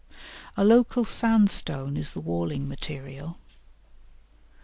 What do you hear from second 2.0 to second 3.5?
the walling material.